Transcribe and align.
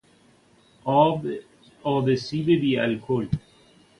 آب 1.83 2.09
سیب 2.25 2.45
بی 2.61 2.77
الکل 2.85 3.25